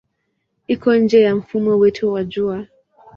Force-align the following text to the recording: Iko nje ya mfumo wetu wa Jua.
Iko 0.67 0.89
nje 0.97 1.19
ya 1.21 1.35
mfumo 1.35 1.77
wetu 1.77 2.13
wa 2.13 2.23
Jua. 2.23 2.67